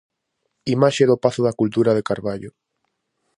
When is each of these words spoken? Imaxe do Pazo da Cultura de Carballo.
Imaxe 0.75 1.03
do 1.09 1.19
Pazo 1.23 1.41
da 1.47 1.57
Cultura 1.59 1.91
de 1.97 2.03
Carballo. 2.09 2.51